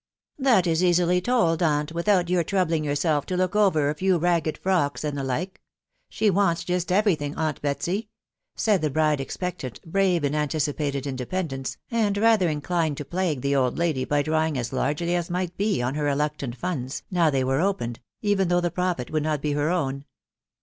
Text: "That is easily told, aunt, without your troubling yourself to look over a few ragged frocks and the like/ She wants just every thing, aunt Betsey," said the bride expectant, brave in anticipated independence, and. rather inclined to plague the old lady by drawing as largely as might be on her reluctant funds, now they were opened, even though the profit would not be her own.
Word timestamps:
"That 0.49 0.65
is 0.65 0.83
easily 0.83 1.21
told, 1.21 1.61
aunt, 1.61 1.91
without 1.91 2.27
your 2.27 2.43
troubling 2.43 2.83
yourself 2.83 3.27
to 3.27 3.37
look 3.37 3.55
over 3.55 3.87
a 3.87 3.93
few 3.93 4.17
ragged 4.17 4.57
frocks 4.57 5.03
and 5.03 5.15
the 5.15 5.23
like/ 5.23 5.61
She 6.09 6.31
wants 6.31 6.63
just 6.63 6.91
every 6.91 7.13
thing, 7.13 7.35
aunt 7.35 7.61
Betsey," 7.61 8.09
said 8.55 8.81
the 8.81 8.89
bride 8.89 9.21
expectant, 9.21 9.79
brave 9.85 10.23
in 10.23 10.33
anticipated 10.33 11.05
independence, 11.05 11.77
and. 11.91 12.17
rather 12.17 12.49
inclined 12.49 12.97
to 12.97 13.05
plague 13.05 13.41
the 13.41 13.55
old 13.55 13.77
lady 13.77 14.03
by 14.03 14.23
drawing 14.23 14.57
as 14.57 14.73
largely 14.73 15.13
as 15.13 15.29
might 15.29 15.55
be 15.55 15.83
on 15.83 15.93
her 15.93 16.05
reluctant 16.05 16.55
funds, 16.55 17.03
now 17.11 17.29
they 17.29 17.43
were 17.43 17.61
opened, 17.61 17.99
even 18.23 18.47
though 18.47 18.59
the 18.59 18.71
profit 18.71 19.11
would 19.11 19.21
not 19.21 19.39
be 19.39 19.51
her 19.51 19.69
own. 19.69 20.05